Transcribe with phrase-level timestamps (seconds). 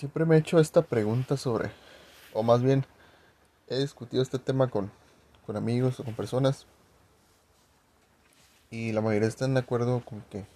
[0.00, 1.70] siempre me he hecho esta pregunta sobre,
[2.32, 2.86] o más bien,
[3.68, 4.90] he discutido este tema con,
[5.44, 6.64] con amigos o con personas.
[8.70, 10.46] Y la mayoría están de acuerdo con que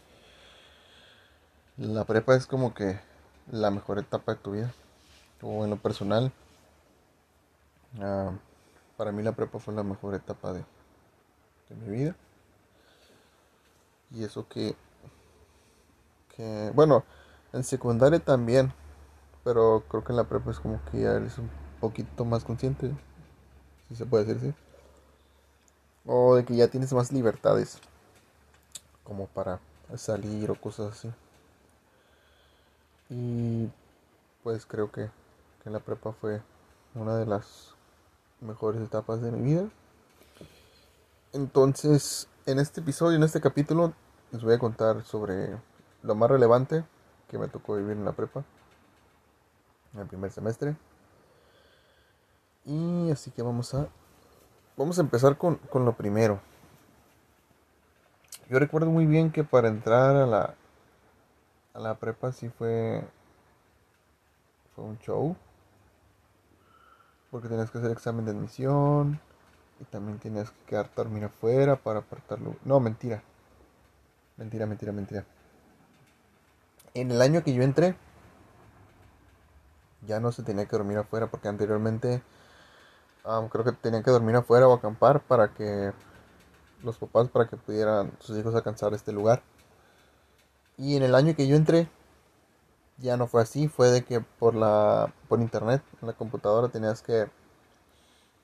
[1.76, 2.98] la prepa es como que
[3.50, 4.72] la mejor etapa de tu vida.
[5.42, 6.32] O en lo personal,
[8.00, 8.32] ah,
[8.96, 10.64] para mí la prepa fue la mejor etapa de,
[11.68, 12.16] de mi vida.
[14.10, 14.74] Y eso que,
[16.34, 17.04] que, bueno,
[17.52, 18.72] en secundaria también,
[19.44, 22.90] pero creo que en la prepa es como que ya eres un poquito más consciente,
[23.88, 24.54] si se puede decir, sí.
[26.06, 27.78] O de que ya tienes más libertades,
[29.04, 29.60] como para
[29.96, 31.12] salir o cosas así.
[33.10, 33.70] Y
[34.42, 35.10] pues creo que,
[35.62, 36.42] que la prepa fue
[36.94, 37.74] una de las
[38.40, 39.68] mejores etapas de mi vida.
[41.32, 43.92] Entonces, en este episodio, en este capítulo,
[44.30, 45.56] les voy a contar sobre
[46.02, 46.84] lo más relevante
[47.28, 48.44] que me tocó vivir en la prepa,
[49.94, 50.76] en el primer semestre.
[52.64, 53.88] Y así que vamos a,
[54.76, 56.40] vamos a empezar con, con lo primero.
[58.48, 60.54] Yo recuerdo muy bien que para entrar a la,
[61.72, 63.02] a la prepa sí fue,
[64.74, 65.36] fue un show.
[67.30, 69.20] Porque tenías que hacer examen de admisión.
[69.80, 72.54] Y también tenías que quedarte a dormir afuera para apartarlo.
[72.64, 73.22] No, mentira.
[74.36, 75.24] Mentira, mentira, mentira.
[76.94, 77.96] En el año que yo entré,
[80.06, 82.22] ya no se tenía que dormir afuera porque anteriormente
[83.50, 85.92] creo que tenían que dormir afuera o acampar para que
[86.82, 89.42] los papás para que pudieran sus hijos alcanzar este lugar.
[90.76, 91.88] Y en el año que yo entré
[92.98, 97.02] ya no fue así, fue de que por la por internet, en la computadora tenías
[97.02, 97.28] que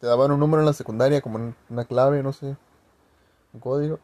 [0.00, 2.56] te daban un número en la secundaria como una clave, no sé,
[3.53, 3.98] un código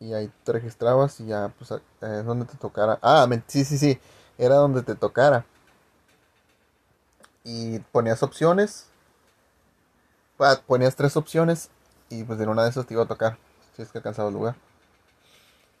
[0.00, 2.98] y ahí te registrabas y ya pues es donde te tocara.
[3.02, 3.98] Ah, sí, sí, sí,
[4.38, 5.46] era donde te tocara.
[7.44, 8.86] Y ponías opciones.
[10.66, 11.70] Ponías tres opciones
[12.10, 13.38] y pues en una de esas te iba a tocar
[13.76, 14.56] si es que alcanzaba el lugar.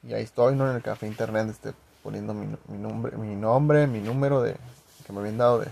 [0.02, 0.68] Y ahí estoy, ¿no?
[0.68, 4.56] En el café internet, este, poniendo mi, mi, nombre, mi nombre, mi número de
[5.06, 5.70] que me habían dado de,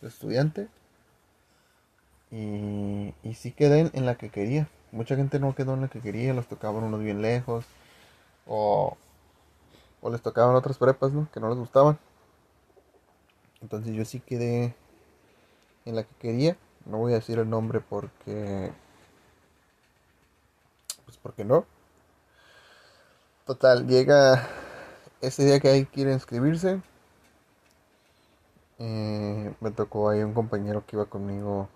[0.00, 0.68] de estudiante.
[2.30, 4.68] Y, y sí quedé en la que quería.
[4.92, 7.64] Mucha gente no quedó en la que quería, los tocaban unos bien lejos.
[8.46, 8.96] O,
[10.00, 11.28] o les tocaban otras prepas, ¿no?
[11.32, 11.98] Que no les gustaban.
[13.60, 14.74] Entonces yo sí quedé
[15.86, 16.58] en la que quería.
[16.84, 18.72] No voy a decir el nombre porque...
[21.06, 21.64] Pues porque no.
[23.46, 24.46] Total, llega
[25.20, 26.82] ese día que hay que inscribirse.
[28.78, 31.68] Eh, me tocó ahí un compañero que iba conmigo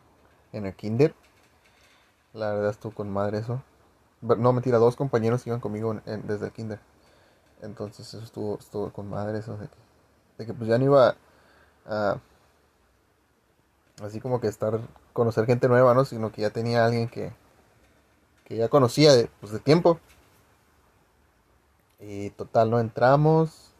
[0.52, 1.14] en el kinder.
[2.32, 3.62] La verdad estuvo con madre eso.
[4.20, 6.80] No, mentira, dos compañeros iban conmigo desde el kinder.
[7.62, 9.76] Entonces eso estuvo, estuvo con madre eso de que,
[10.38, 11.16] de que pues ya no iba
[11.86, 12.18] a,
[14.02, 14.80] así como que estar,
[15.12, 16.04] conocer gente nueva, ¿no?
[16.04, 17.32] Sino que ya tenía alguien que,
[18.44, 20.00] que ya conocía de, pues, de tiempo.
[22.00, 23.72] Y total, no entramos.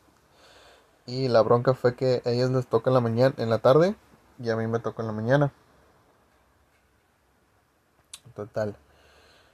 [1.07, 3.97] Y la bronca fue que a ellos les toca en la mañana, en la tarde,
[4.39, 5.53] y a mí me tocó en la mañana.
[8.35, 8.77] Total.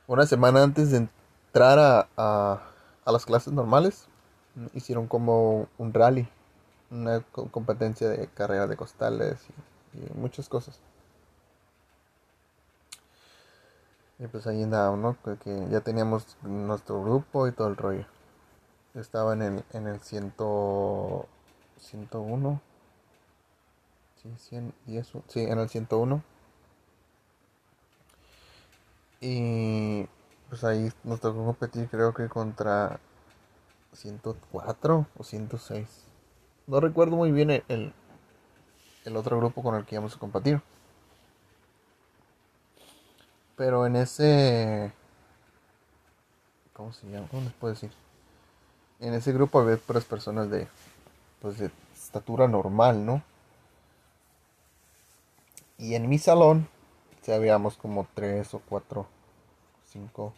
[0.06, 4.06] Una semana antes de entrar a, a, las clases normales,
[4.74, 6.28] hicieron como un rally,
[6.90, 9.75] una competencia de carrera de costales y,
[10.14, 10.80] muchas cosas.
[14.18, 15.16] Y pues ahí andaba, ¿no?
[15.44, 18.06] Que ya teníamos nuestro grupo y todo el rollo.
[18.94, 21.26] Estaba en el, en el ciento,
[21.78, 22.60] 101.
[24.22, 26.22] Sí, 100, y eso, sí, en el 101.
[29.20, 30.06] Y
[30.48, 33.00] pues ahí nos tocó competir creo que contra
[33.92, 36.04] 104 o 106.
[36.66, 37.92] No recuerdo muy bien el,
[39.14, 40.62] otro grupo con el que íbamos a competir.
[43.56, 44.90] Pero en ese...
[46.72, 47.28] ¿Cómo se llama?
[47.30, 47.92] ¿Cómo les puedo decir?
[49.00, 50.66] En ese grupo había puras personas de...
[51.42, 53.22] Pues de estatura normal, ¿no?
[55.76, 56.66] Y en mi salón
[57.32, 59.06] habíamos como tres o cuatro,
[59.90, 60.32] cinco,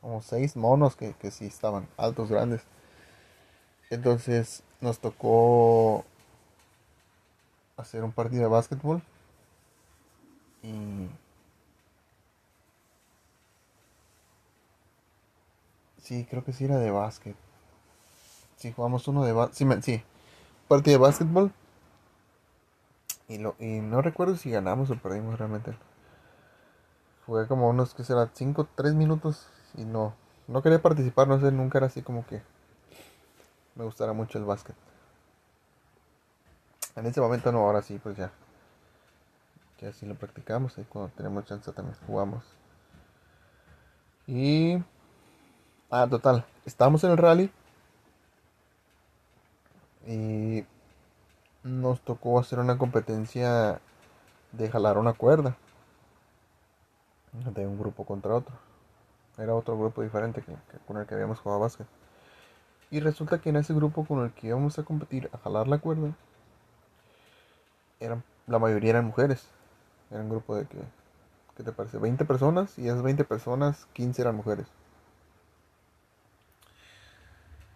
[0.00, 2.62] como seis monos que, que sí estaban altos, grandes.
[3.90, 6.04] Entonces nos tocó
[7.76, 9.02] hacer un partido de básquetbol.
[10.62, 11.08] Y
[15.98, 17.36] Sí, creo que sí era de básquet.
[18.56, 19.48] Sí, jugamos uno de.
[19.52, 20.02] Sí, sí,
[20.68, 21.52] partido de básquetbol.
[23.28, 25.76] Y, lo, y no recuerdo si ganamos o perdimos realmente.
[27.26, 28.30] Fue como unos, que será?
[28.32, 29.48] 5, 3 minutos.
[29.76, 30.14] Y no,
[30.48, 32.40] no quería participar, no sé, nunca era así como que
[33.76, 34.74] me gustara mucho el básquet.
[36.96, 38.32] En ese momento no, ahora sí, pues ya.
[39.80, 42.44] Ya sí lo practicamos, ahí cuando tenemos chance también jugamos.
[44.26, 44.82] Y...
[45.90, 47.52] Ah, total, estábamos en el rally.
[50.06, 50.64] Y
[51.62, 53.80] nos tocó hacer una competencia
[54.52, 55.56] de jalar una cuerda.
[57.32, 58.54] De un grupo contra otro.
[59.36, 60.56] Era otro grupo diferente que,
[60.86, 61.86] con el que habíamos jugado básquet.
[62.90, 65.78] Y resulta que en ese grupo con el que íbamos a competir a jalar la
[65.78, 66.14] cuerda,
[68.06, 69.48] eran, la mayoría eran mujeres.
[70.10, 70.78] Era un grupo de que,
[71.56, 71.98] ¿qué te parece?
[71.98, 74.66] 20 personas y esas 20 personas, 15 eran mujeres.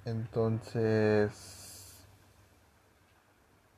[0.04, 1.60] Entonces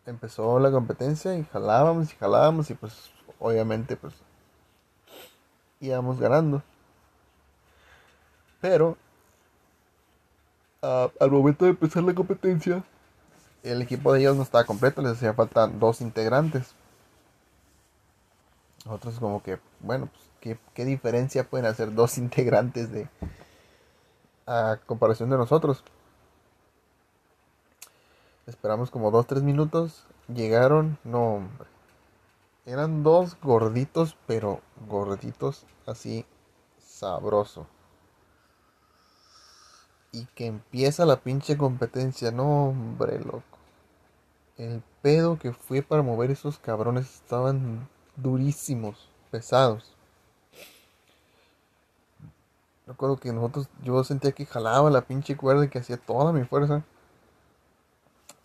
[0.06, 4.14] empezó la competencia y jalábamos y jalábamos y pues obviamente pues
[5.80, 6.62] íbamos ganando.
[8.60, 8.96] Pero
[10.82, 12.84] al momento de empezar la competencia,
[13.62, 16.74] el equipo de ellos no estaba completo, les hacía falta dos integrantes.
[18.84, 20.08] Nosotros como que, bueno,
[20.40, 23.08] pues, ¿qué, diferencia pueden hacer dos integrantes de
[24.46, 25.84] a comparación de nosotros?
[28.46, 30.04] Esperamos como dos, tres minutos.
[30.28, 31.68] Llegaron, no hombre.
[32.66, 36.26] Eran dos gorditos, pero gorditos así
[36.78, 37.66] sabroso.
[40.10, 42.32] Y que empieza la pinche competencia.
[42.32, 43.51] No, hombre, loco.
[44.62, 49.92] El pedo que fue para mover esos cabrones estaban durísimos, pesados.
[52.86, 56.44] Recuerdo que nosotros, yo sentía que jalaba la pinche cuerda y que hacía toda mi
[56.44, 56.84] fuerza.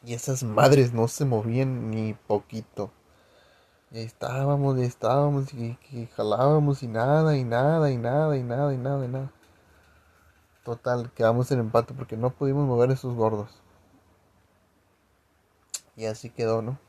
[0.03, 2.89] Y esas madres no se movían ni poquito.
[3.91, 8.41] Y ahí estábamos, y estábamos, y, y, jalábamos, y nada, y nada, y nada, y
[8.41, 9.31] nada, y nada, y nada.
[10.63, 13.61] Total, quedamos en empate porque no pudimos mover esos gordos.
[15.97, 16.79] Y así quedó, ¿no?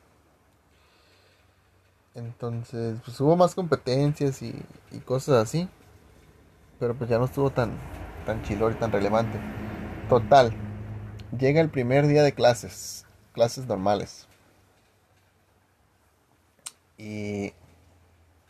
[2.14, 4.54] Entonces, pues hubo más competencias y,
[5.04, 5.68] cosas así.
[6.78, 7.72] Pero pues ya no estuvo tan,
[8.26, 9.38] tan chilor y tan relevante.
[10.08, 10.52] Total,
[11.36, 13.06] llega el primer día de clases.
[13.32, 14.26] Clases normales.
[16.98, 17.52] Y,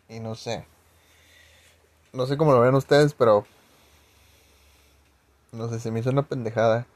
[0.08, 0.66] y no sé.
[2.12, 3.46] No sé cómo lo ven ustedes, pero
[5.52, 6.86] no sé, se me hizo una pendejada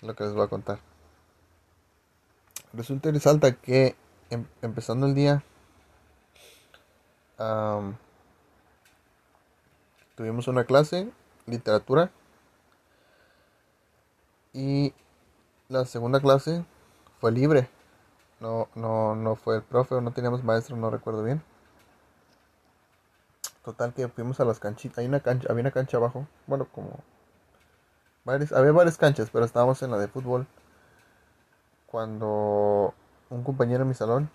[0.00, 0.78] lo que les voy a contar.
[2.76, 3.94] Resulta resalta que
[4.30, 5.44] em, empezando el día
[10.16, 11.10] tuvimos una clase,
[11.46, 12.10] literatura,
[14.52, 14.92] y
[15.68, 16.64] la segunda clase
[17.20, 17.68] fue libre.
[18.40, 21.42] No, no, no fue el profe, no teníamos maestro, no recuerdo bien.
[23.64, 24.98] Total que fuimos a las canchitas.
[24.98, 26.26] Hay una cancha, había una cancha abajo.
[26.46, 27.00] Bueno, como
[28.26, 30.46] había varias canchas, pero estábamos en la de fútbol.
[31.94, 32.92] Cuando
[33.30, 34.28] un compañero en mi salón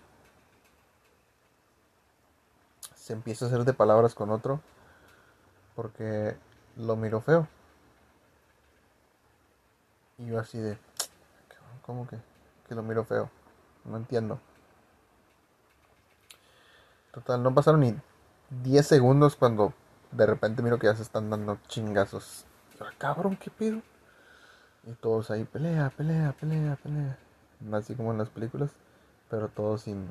[2.94, 4.62] se empieza a hacer de palabras con otro
[5.76, 6.38] porque
[6.76, 7.46] lo miró feo.
[10.16, 10.78] Y yo así de,
[11.84, 12.16] ¿cómo que,
[12.66, 13.28] que lo miro feo?
[13.84, 14.40] No entiendo.
[17.12, 17.94] Total, no pasaron ni
[18.62, 19.74] 10 segundos cuando
[20.12, 22.46] de repente miro que ya se están dando chingazos.
[22.80, 23.82] Ah, cabrón, ¿qué pido?
[24.84, 27.18] Y todos ahí, pelea, pelea, pelea, pelea.
[27.72, 28.70] Así como en las películas,
[29.28, 30.08] pero todos sin.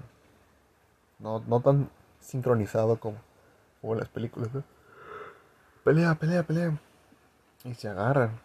[1.20, 3.18] No, no tan sincronizado como,
[3.82, 4.50] en las películas,
[5.84, 6.78] Pelea, pelea, pelea.
[7.64, 8.40] Y se agarran.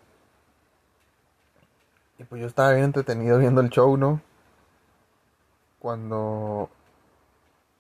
[2.19, 4.21] Y pues yo estaba bien entretenido viendo el show, ¿no?
[5.79, 6.71] Cuando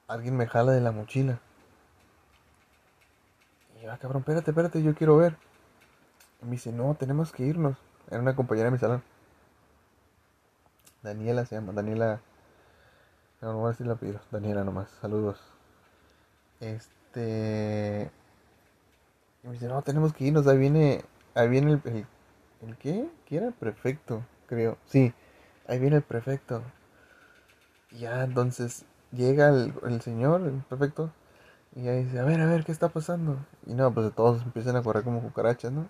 [0.08, 1.38] alguien me jala de la mochila.
[3.78, 5.36] Y yo, ah, cabrón, espérate, espérate, yo quiero ver.
[6.42, 7.76] Y me dice, no, tenemos que irnos.
[8.10, 9.02] Era una compañera de mi salón.
[11.04, 12.20] Daniela se llama, Daniela.
[13.40, 14.20] No, no voy a decir el apellido.
[14.30, 15.38] Daniela nomás, saludos.
[16.60, 18.10] Este.
[19.42, 21.04] Y me dice, no, tenemos que irnos, ahí viene.
[21.34, 21.82] Ahí viene el.
[21.84, 22.06] ¿El,
[22.66, 23.08] el qué?
[23.26, 24.24] ¿Qué era el prefecto?
[24.46, 24.78] Creo.
[24.86, 25.12] Sí,
[25.68, 26.62] ahí viene el prefecto.
[27.90, 31.10] Y ya, entonces llega el, el señor, el prefecto
[31.76, 33.36] y ahí dice, a ver, a ver, ¿qué está pasando?
[33.66, 35.88] Y no, pues todos empiezan a correr como cucarachas, ¿no?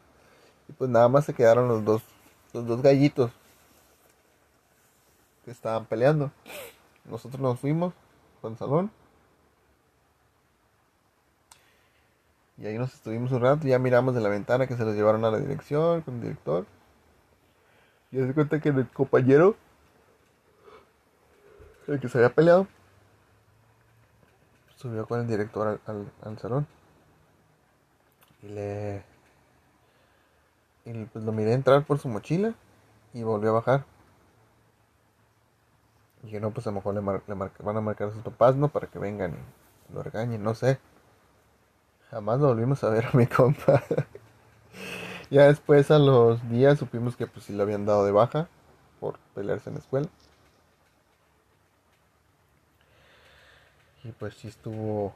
[0.69, 2.03] Y pues nada más se quedaron los dos,
[2.55, 3.33] los dos gallitos
[5.51, 6.31] estaban peleando.
[7.05, 7.93] Nosotros nos fuimos
[8.43, 8.91] al salón.
[12.57, 15.25] Y ahí nos estuvimos un rato, ya miramos de la ventana que se los llevaron
[15.25, 16.67] a la dirección con el director.
[18.13, 19.57] Y se cuenta que el compañero,
[21.89, 22.69] el que se había peleado,
[24.77, 26.67] subió con el director al, salón.
[28.43, 29.03] Y le.
[30.85, 32.55] Y pues lo miré entrar por su mochila
[33.15, 33.94] y volvió a bajar.
[36.31, 38.69] Que no, pues a lo mejor le, van a marcar a sus papás, ¿no?
[38.69, 39.33] Para que vengan
[39.91, 40.79] y lo regañen, no sé.
[42.11, 43.83] Jamás lo volvimos a ver a mi compa.
[45.31, 48.49] ya después a los días supimos que pues sí le habían dado de baja
[49.01, 50.09] por pelearse en la escuela.
[54.05, 55.15] Y pues sí estuvo.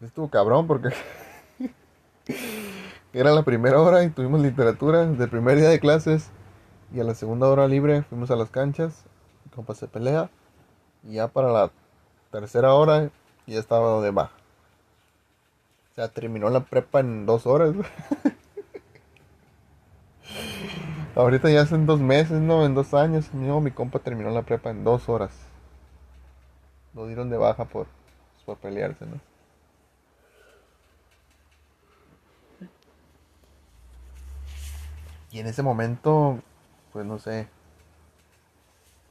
[0.00, 0.90] Estuvo cabrón porque.
[3.12, 6.30] Era la primera hora y tuvimos literatura del primer día de clases.
[6.92, 9.04] Y a la segunda hora libre fuimos a las canchas.
[9.50, 10.30] Mi compa se pelea.
[11.02, 11.72] Y ya para la
[12.30, 13.10] tercera hora
[13.46, 14.34] ya estaba de baja.
[15.90, 17.74] O sea, terminó la prepa en dos horas.
[21.16, 22.64] Ahorita ya hacen dos meses, ¿no?
[22.64, 23.34] En dos años.
[23.34, 25.32] mi compa terminó la prepa en dos horas.
[26.94, 27.88] Lo dieron de baja por,
[28.46, 29.20] por pelearse, ¿no?
[35.32, 36.40] Y en ese momento,
[36.92, 37.48] pues no sé,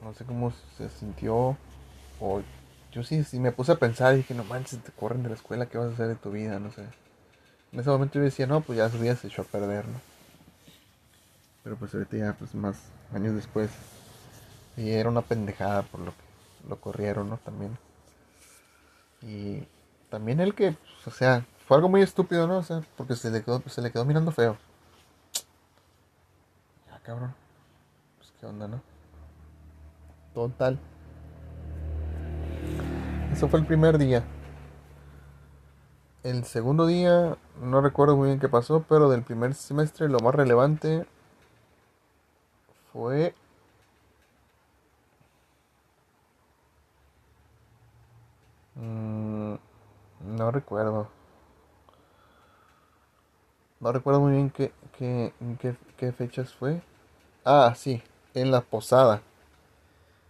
[0.02, 1.58] no sé cómo se sintió.
[2.20, 2.42] O
[2.92, 5.36] yo sí, sí me puse a pensar y dije, no manches, te corren de la
[5.36, 6.60] escuela, ¿qué vas a hacer de tu vida?
[6.60, 6.84] No sé.
[7.72, 10.00] En ese momento yo decía, no, pues ya su vida se echó a perder, ¿no?
[11.64, 12.78] Pero pues ahorita ya, pues más
[13.14, 13.70] años después,
[14.76, 17.38] y era una pendejada por lo que lo corrieron, ¿no?
[17.38, 17.78] También.
[19.22, 19.68] Y
[20.10, 22.58] también el que, pues, o sea, fue algo muy estúpido, ¿no?
[22.58, 24.58] O sea, porque se le quedó, se le quedó mirando feo.
[26.88, 27.36] Ya, cabrón.
[28.18, 28.82] Pues qué onda, ¿no?
[30.34, 30.80] Total.
[33.34, 34.24] Eso fue el primer día.
[36.24, 40.36] El segundo día, no recuerdo muy bien qué pasó, pero del primer semestre lo más
[40.36, 41.06] relevante
[42.92, 43.34] fue...
[48.76, 49.56] Mm,
[50.22, 51.10] no recuerdo.
[53.80, 56.82] No recuerdo muy bien qué, qué, qué, qué fechas fue.
[57.46, 59.22] Ah, sí, en la posada.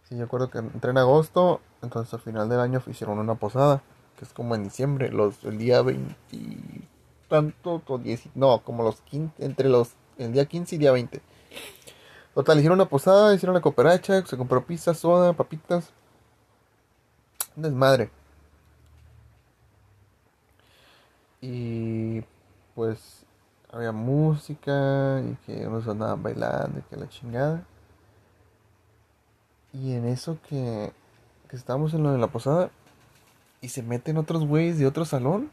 [0.09, 3.83] Sí, yo recuerdo que entré en agosto, entonces al final del año hicieron una posada,
[4.17, 6.89] que es como en diciembre, los, el día 20
[7.29, 7.81] tanto,
[8.35, 11.21] no, como los 15, entre los, el día 15 y día 20.
[12.33, 15.91] Total, hicieron una posada, hicieron la cooperacha, se compró pizza, soda, papitas.
[17.55, 18.09] Un desmadre.
[21.41, 22.21] Y
[22.75, 23.25] pues
[23.71, 27.63] había música y que unos andaban bailando y que la chingada.
[29.73, 30.91] Y en eso que,
[31.47, 32.71] que estábamos en lo de la posada
[33.61, 35.51] y se meten otros güeyes de otro salón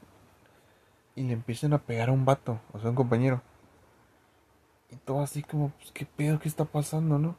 [1.15, 3.43] y le empiezan a pegar a un vato, o sea, un compañero.
[4.91, 6.39] Y todo así como, pues, ¿qué pedo?
[6.39, 7.37] ¿Qué está pasando, no?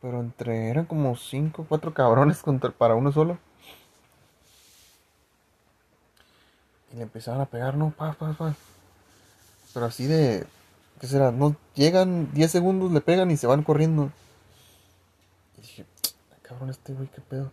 [0.00, 3.38] Pero entre, eran como cinco, cuatro cabrones contra, para uno solo.
[6.92, 7.90] Y le empezaron a pegar, ¿no?
[7.90, 8.54] Pa, pa, pa.
[9.74, 10.46] Pero así de,
[11.00, 11.32] ¿qué será?
[11.32, 14.10] No llegan 10 segundos, le pegan y se van corriendo.
[15.62, 15.86] Dije,
[16.42, 17.50] cabrón, este güey, ¿qué pedo?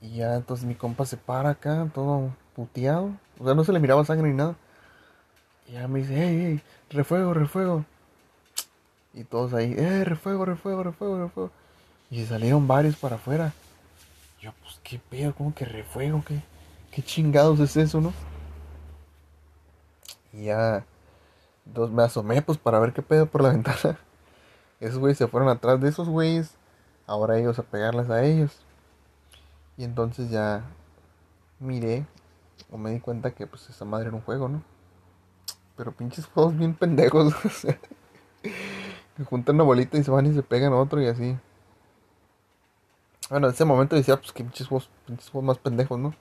[0.00, 3.10] Y ya entonces mi compa se para acá, todo puteado.
[3.38, 4.56] O sea, no se le miraba sangre ni nada.
[5.68, 7.84] Y ya me dice, hey, hey, refuego, refuego.
[9.14, 11.50] Y todos ahí, eh, refuego, refuego, refuego, refuego.
[12.10, 13.52] Y salieron varios para afuera.
[14.40, 16.22] Yo, pues, qué pedo, ¿cómo que refuego?
[16.26, 16.42] ¿Qué,
[16.90, 18.12] qué chingados es eso, no?
[20.32, 20.84] Y ya,
[21.64, 23.98] dos, me asomé, pues, para ver qué pedo por la ventana.
[24.80, 26.56] Esos güeyes se fueron atrás de esos güeyes.
[27.12, 28.56] Ahora ellos a pegarles a ellos.
[29.76, 30.64] Y entonces ya
[31.60, 32.06] miré
[32.70, 34.62] o me di cuenta que pues esa madre era un juego, ¿no?
[35.76, 37.34] Pero pinches juegos bien pendejos.
[39.14, 41.36] Que juntan una bolita y se van y se pegan a otro y así.
[43.28, 46.14] Bueno, en ese momento decía, pues que pinches juegos, pinches juegos más pendejos, ¿no?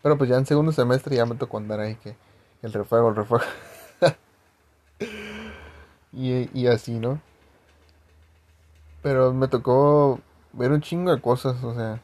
[0.00, 2.14] Pero pues ya en segundo semestre ya me tocó andar ahí que
[2.62, 3.44] el refuego, el refuego.
[6.12, 7.20] y, y así, ¿no?
[9.02, 10.20] Pero me tocó
[10.56, 12.00] ver un chingo de cosas, o sea,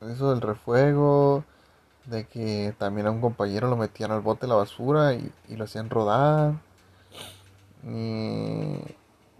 [0.00, 1.44] eso del refuego,
[2.06, 5.64] de que también a un compañero lo metían al bote de la basura y, lo
[5.64, 6.54] hacían rodar.
[7.84, 8.78] Y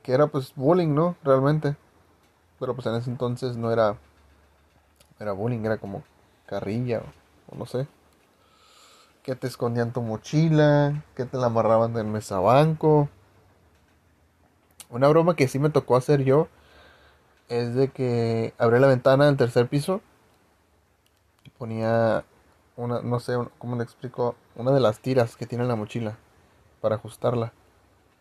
[0.02, 1.16] que era pues bullying, ¿no?
[1.22, 1.76] Realmente.
[2.58, 3.96] Pero pues en ese entonces no era
[5.18, 6.02] era bullying, era como
[6.46, 7.02] carrilla
[7.50, 7.86] o, no sé.
[9.22, 13.08] Que te escondían tu mochila, que te la amarraban del mesabanco.
[14.90, 16.48] Una broma que sí me tocó hacer yo
[17.52, 20.00] es de que abrí la ventana del tercer piso
[21.44, 22.24] y ponía
[22.76, 26.16] una, no sé cómo le explico, una de las tiras que tiene la mochila
[26.80, 27.52] para ajustarla.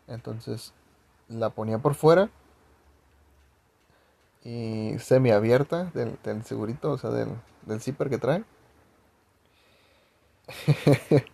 [0.08, 0.74] Entonces
[1.30, 2.30] la ponía por fuera
[4.44, 7.30] y semi abierta del, segurito, o sea, del,
[7.66, 8.44] del zipper que trae.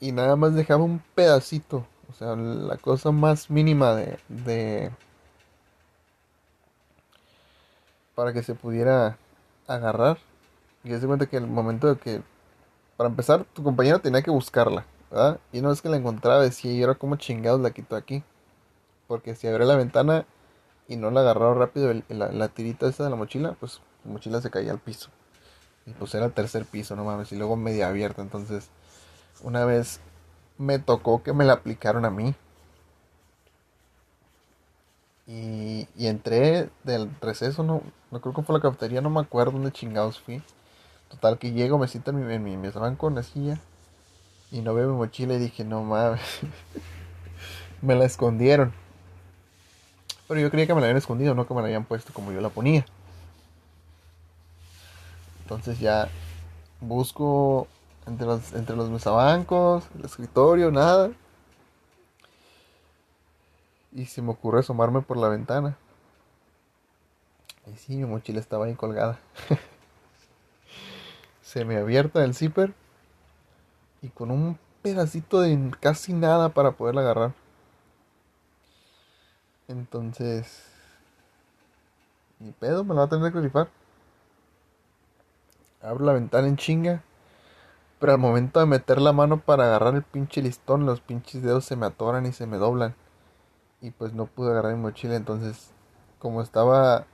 [0.00, 4.90] y nada más dejaba un pedacito, o sea, la cosa más mínima de, de
[8.14, 9.18] para que se pudiera
[9.66, 10.18] agarrar.
[10.82, 12.22] Y se cuenta que el momento de que,
[12.96, 15.40] para empezar, tu compañero tenía que buscarla, ¿verdad?
[15.52, 18.22] Y una vez que la encontraba decía, y ahora como chingados la quito aquí.
[19.06, 20.26] Porque si abría la ventana
[20.88, 24.40] y no la agarraba rápido la, la, tirita esa de la mochila, pues la mochila
[24.40, 25.10] se caía al piso.
[25.86, 28.22] Y pues era el tercer piso, no mames, y luego media abierta.
[28.22, 28.70] Entonces,
[29.42, 30.00] una vez
[30.58, 32.34] me tocó que me la aplicaron a mí.
[35.26, 39.52] Y, y entré del receso, no, no creo que fue la cafetería, no me acuerdo
[39.52, 40.42] dónde chingados fui.
[41.08, 43.58] Total que llego, me siento en mi, en mi, me la silla
[44.50, 46.20] y no veo mi mochila y dije, no mames.
[47.82, 48.72] me la escondieron.
[50.28, 52.32] Pero yo creía que me la habían escondido, no que me la habían puesto como
[52.32, 52.86] yo la ponía.
[55.42, 56.08] Entonces ya
[56.80, 57.66] busco
[58.06, 61.10] entre los, entre los mesabancos, el escritorio, nada.
[63.94, 65.78] Y se me ocurre asomarme por la ventana.
[67.66, 69.18] Y sí, mi mochila estaba ahí colgada.
[71.42, 72.74] se me abierta el zipper
[74.02, 77.32] y con un pedacito de casi nada para poderla agarrar.
[79.68, 80.62] Entonces,
[82.38, 83.68] ni pedo, me la va a tener que rifar.
[85.80, 87.02] Abro la ventana en chinga.
[87.98, 91.64] Pero al momento de meter la mano para agarrar el pinche listón, los pinches dedos
[91.64, 92.94] se me atoran y se me doblan.
[93.84, 95.14] Y pues no pude agarrar mi mochila.
[95.14, 95.68] Entonces,
[96.18, 97.04] como estaba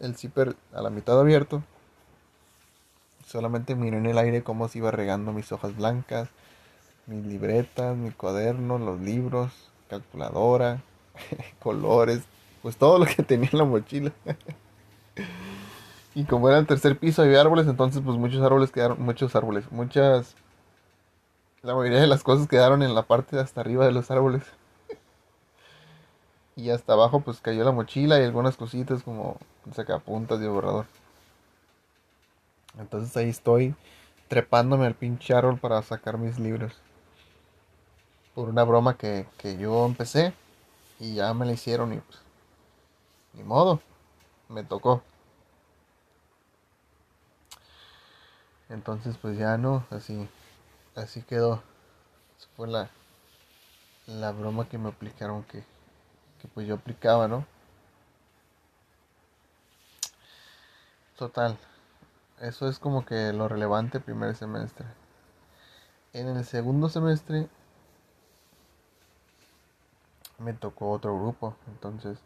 [0.00, 1.64] el zipper a la mitad abierto,
[3.26, 6.28] solamente miré en el aire cómo se iba regando mis hojas blancas,
[7.08, 9.50] mis libretas, mi cuaderno, los libros,
[9.90, 10.82] calculadora,
[11.58, 12.22] colores,
[12.62, 14.12] pues todo lo que tenía en la mochila.
[16.14, 19.64] y como era el tercer piso había árboles, entonces pues muchos árboles quedaron, muchos árboles,
[19.72, 20.36] muchas,
[21.62, 24.44] la mayoría de las cosas quedaron en la parte de hasta arriba de los árboles.
[26.56, 29.38] Y hasta abajo pues cayó la mochila y algunas cositas como
[29.72, 30.86] sacapuntas de borrador.
[32.78, 33.74] Entonces ahí estoy
[34.28, 36.72] trepándome al pinche árbol para sacar mis libros.
[38.34, 40.34] Por una broma que, que yo empecé
[40.98, 42.20] y ya me la hicieron y pues
[43.34, 43.80] ni modo,
[44.48, 45.02] me tocó.
[48.68, 50.28] Entonces pues ya no, así,
[50.94, 51.62] así quedó.
[52.38, 52.90] Esa fue la,
[54.06, 55.64] la broma que me aplicaron que,
[56.44, 57.46] que pues yo aplicaba, ¿no?
[61.16, 61.56] Total,
[62.38, 64.84] eso es como que lo relevante primer semestre.
[66.12, 67.48] En el segundo semestre
[70.38, 72.18] me tocó otro grupo, entonces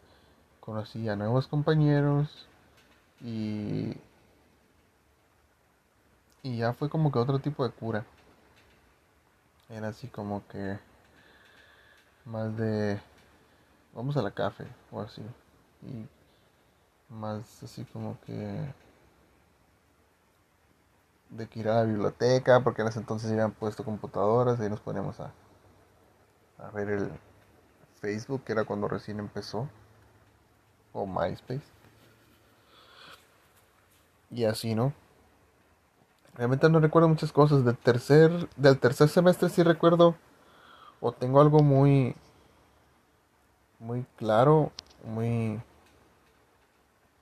[0.59, 2.45] conocí a nuevos compañeros
[3.21, 3.95] y
[6.43, 8.05] y ya fue como que otro tipo de cura.
[9.69, 10.77] Era así como que
[12.25, 12.99] más de
[13.93, 15.21] vamos a la café o así
[15.83, 16.07] y
[17.09, 18.73] más así como que
[21.29, 24.69] de que ir a la biblioteca, porque en ese entonces habían puesto computadoras y ahí
[24.69, 25.31] nos poníamos a,
[26.57, 27.11] a ver el
[28.01, 29.67] Facebook, que era cuando recién empezó,
[30.93, 31.61] o MySpace.
[34.31, 34.93] Y así, ¿no?
[36.35, 37.65] Realmente no recuerdo muchas cosas.
[37.65, 40.15] Del tercer, del tercer semestre sí recuerdo,
[41.01, 42.15] o tengo algo muy,
[43.79, 44.71] muy claro,
[45.03, 45.61] muy...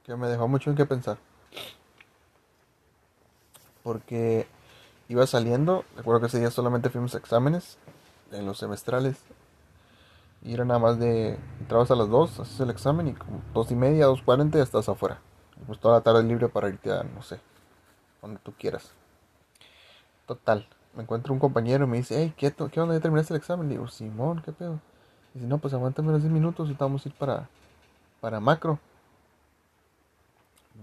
[0.04, 1.18] que me dejó mucho en qué pensar
[3.88, 4.46] porque
[5.08, 5.86] iba saliendo.
[5.96, 7.78] Recuerdo que ese día solamente fuimos exámenes
[8.34, 9.16] en los semestrales.
[10.42, 11.40] Y era nada más de.
[11.62, 14.90] Entrabas a las 2, haces el examen y como 2 y media, 2.40 ya estás
[14.90, 15.22] afuera.
[15.66, 17.40] pues toda la tarde libre para irte a, no sé,
[18.22, 18.92] donde tú quieras.
[20.26, 22.94] Total, me encuentro un compañero y me dice, hey, ¿qué, ¿qué onda?
[22.94, 23.70] ¿Ya terminaste el examen?
[23.70, 24.82] Le digo, Simón, ¿qué pedo?
[25.38, 27.48] Dice, no, pues aguántame unos 10 minutos y vamos a ir para,
[28.22, 28.80] para macro.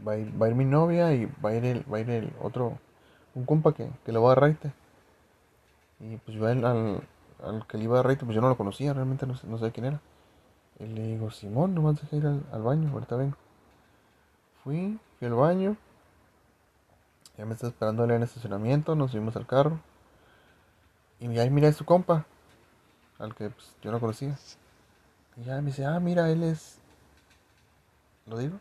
[0.06, 2.00] Va a, ir, va a ir mi novia y va a ir el, va a
[2.00, 2.78] ir el otro
[3.34, 4.72] un compa que, que le va a dar raite.
[5.98, 8.56] Y pues yo al, al, que le iba a dar raite, pues yo no lo
[8.56, 10.00] conocía, realmente no, no sé quién era.
[10.78, 13.36] Y le digo, Simón, nomás dejé ir al, baño, ahorita vengo.
[14.62, 15.76] Fui, fui al baño.
[17.36, 19.80] Ya me está esperando él en el estacionamiento, nos subimos al carro.
[21.18, 22.26] Y ahí mira a su compa,
[23.18, 24.36] al que pues, yo no conocía.
[25.36, 26.78] Y ya me dice, ah, mira, él es...
[28.26, 28.58] ¿Lo digo?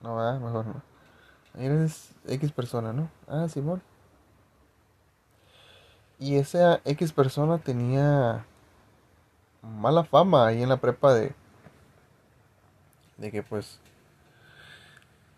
[0.00, 0.82] No, va mejor no.
[1.54, 3.10] Eres X persona, ¿no?
[3.28, 3.82] Ah, Simón.
[6.18, 8.46] Y esa X persona tenía
[9.60, 11.34] mala fama ahí en la prepa de
[13.22, 13.78] de que pues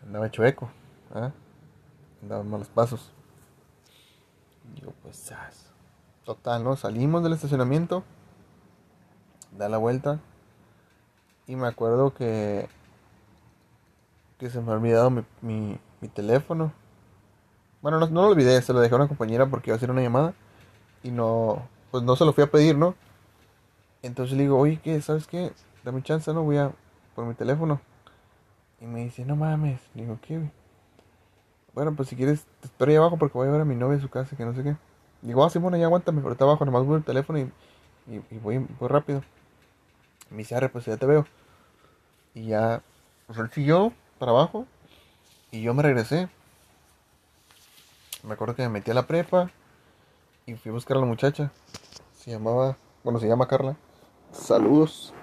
[0.03, 0.71] andaba hecho eco,
[1.15, 1.33] ¿ah?
[2.23, 3.11] andaba malos pasos.
[4.75, 5.33] Digo, pues,
[6.25, 6.77] total, ¿no?
[6.77, 8.03] Salimos del estacionamiento,
[9.57, 10.21] da la vuelta
[11.47, 12.69] y me acuerdo que
[14.39, 16.73] que se me ha olvidado mi, mi, mi teléfono.
[17.81, 19.91] Bueno, no, no, lo olvidé, se lo dejé a una compañera porque iba a hacer
[19.91, 20.35] una llamada.
[21.03, 22.95] Y no, pues no se lo fui a pedir, ¿no?
[24.03, 25.01] Entonces le digo, oye, ¿qué?
[25.01, 25.53] ¿Sabes qué?
[25.85, 26.43] Dame chance, ¿no?
[26.43, 26.73] Voy a
[27.15, 27.81] por mi teléfono.
[28.81, 29.81] Y me dice, no mames.
[29.95, 30.41] Le digo, ¿qué?
[31.75, 33.97] Bueno, pues si quieres, te espero ahí abajo porque voy a ver a mi novia
[33.97, 34.77] en su casa, que no sé qué.
[35.25, 37.51] Digo, ah, Simona, ya aguántame, ahorita abajo, nomás voy el teléfono y,
[38.31, 39.23] y, voy, voy rápido.
[40.31, 41.27] Me dice, arre, pues ya te veo.
[42.35, 42.83] Y ya,
[43.27, 44.67] pues él siguió para abajo
[45.51, 46.29] y yo me regresé.
[48.23, 49.51] Me acuerdo que me metí a la prepa
[50.45, 51.51] y fui a buscar a la muchacha.
[52.19, 53.77] Se llamaba, bueno, se llama Carla.
[54.31, 55.15] Saludos.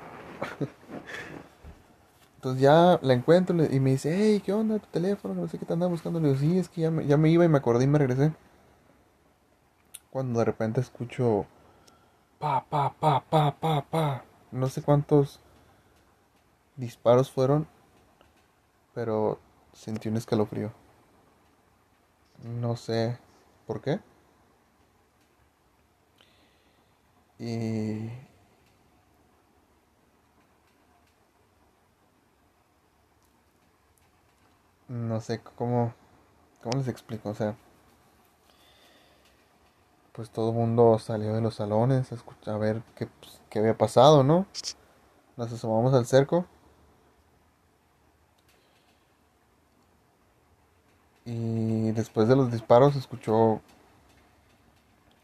[2.37, 5.35] Entonces ya la encuentro y me dice, hey, ¿qué onda tu teléfono?
[5.35, 6.19] No sé qué te andaba buscando.
[6.19, 7.99] Le digo, sí, es que ya me, ya me iba y me acordé y me
[7.99, 8.33] regresé.
[10.11, 11.47] Cuando de repente escucho,
[12.39, 14.23] pa, pa, pa, pa, pa, pa.
[14.51, 15.39] No sé cuántos
[16.75, 17.67] disparos fueron,
[18.93, 19.39] pero
[19.73, 20.71] sentí un escalofrío.
[22.43, 23.17] No sé
[23.65, 23.99] por qué.
[27.39, 28.09] Y
[34.87, 35.93] no sé cómo,
[36.61, 37.55] cómo les explico, o sea,
[40.13, 43.59] pues todo el mundo salió de los salones a, escuchar, a ver qué, pues, qué
[43.59, 44.45] había pasado, ¿no?
[45.37, 46.45] Nos asomamos al cerco.
[51.25, 53.61] Y después de los disparos escuchó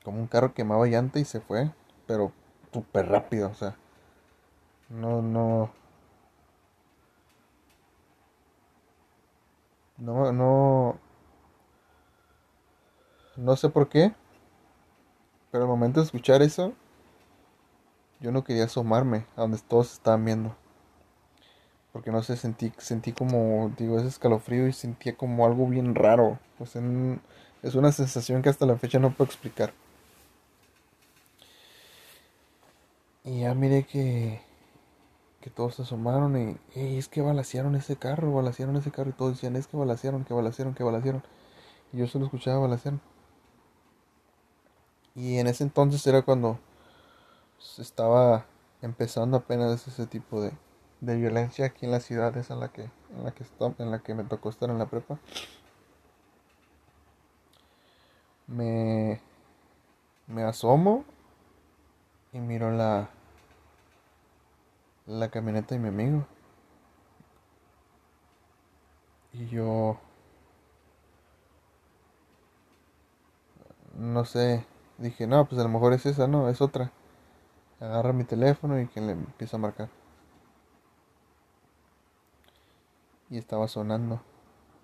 [0.03, 1.71] como un carro quemaba llanta y se fue,
[2.07, 2.31] pero
[2.71, 3.75] súper rápido, o sea,
[4.89, 5.71] no, no,
[9.97, 10.99] No, no.
[13.35, 14.13] No sé por qué.
[15.51, 16.73] Pero al momento de escuchar eso,
[18.19, 20.55] yo no quería asomarme a donde todos estaban viendo.
[21.93, 26.39] Porque no sé, sentí, sentí como, digo, ese escalofrío y sentía como algo bien raro.
[26.57, 26.75] Pues
[27.63, 29.73] es una sensación que hasta la fecha no puedo explicar.
[33.23, 34.41] Y ya miré que
[35.47, 39.33] que todos se asomaron y es que balasearon ese carro, balasearon ese carro y todos
[39.33, 41.23] decían es que balasearon, que balasearon, que balasearon.
[41.93, 42.99] Y yo solo escuchaba balasearon.
[45.17, 46.59] Y en ese entonces era cuando
[47.79, 48.45] estaba
[48.81, 50.51] empezando apenas ese tipo de,
[51.01, 53.43] de violencia aquí en las ciudades en la que en la que
[53.79, 55.19] en la que me tocó estar en la prepa.
[58.47, 59.19] Me
[60.27, 61.03] me asomo
[62.31, 63.09] y miro la
[65.07, 66.27] la camioneta de mi amigo.
[69.33, 69.97] Y yo...
[73.95, 74.65] No sé,
[74.97, 76.91] dije, no, pues a lo mejor es esa, no, es otra.
[77.79, 79.89] Agarra mi teléfono y que le empieza a marcar.
[83.29, 84.21] Y estaba sonando.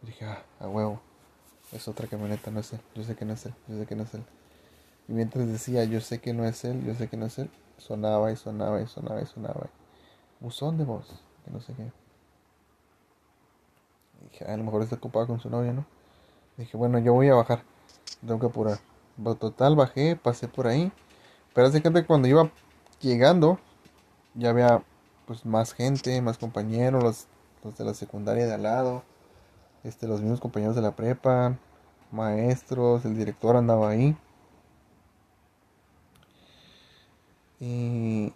[0.02, 1.02] Y dije, ah, a huevo.
[1.72, 2.82] Es otra camioneta, no es él.
[2.94, 4.24] Yo sé que no es él, yo sé que no es él.
[5.08, 7.50] Y mientras decía, yo sé que no es él, yo sé que no es él,
[7.78, 9.70] sonaba y sonaba y sonaba y sonaba
[10.44, 11.08] buzón de voz,
[11.46, 11.90] que no sé qué.
[14.30, 15.86] dije, a lo mejor está ocupado con su novia, ¿no?
[16.58, 17.64] dije, bueno, yo voy a bajar,
[18.20, 18.78] tengo que apurar.
[19.18, 20.92] Pero total, bajé, pasé por ahí.
[21.54, 22.52] Pero hace que cuando iba
[23.02, 23.60] llegando,
[24.36, 24.84] ya había
[25.28, 27.28] pues más gente, más compañeros, los,
[27.64, 29.04] los de la secundaria de al lado,
[29.84, 31.58] este, los mismos compañeros de la prepa,
[32.12, 34.18] maestros, el director andaba ahí.
[37.60, 38.34] Y,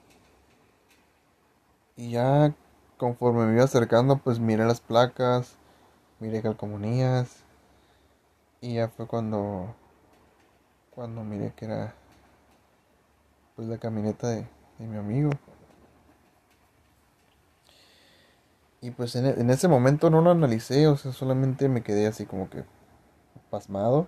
[1.98, 2.54] y ya
[2.98, 5.56] conforme me iba acercando, pues miré las placas,
[6.20, 7.44] miré calcomanías.
[8.62, 9.76] Y ya fue cuando
[10.98, 11.94] cuando miré que era
[13.56, 14.48] pues la camioneta de,
[14.80, 15.30] mi amigo.
[18.82, 22.26] Y pues en, en, ese momento no lo analicé, o sea, solamente me quedé así
[22.26, 22.64] como que
[23.52, 24.08] pasmado.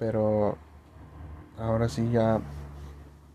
[0.00, 0.58] Pero
[1.56, 2.40] ahora sí ya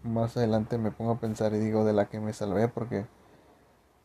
[0.04, 3.06] más adelante me pongo a pensar y digo de la que me salvé porque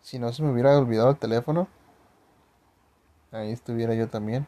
[0.00, 1.66] si no se me hubiera olvidado el teléfono,
[3.32, 4.46] ahí estuviera yo también.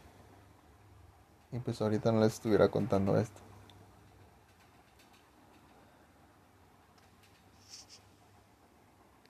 [1.53, 3.41] Y pues ahorita no les estuviera contando esto.